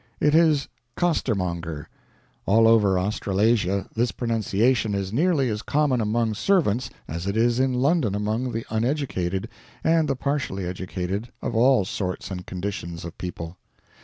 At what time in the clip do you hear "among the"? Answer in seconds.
8.15-8.65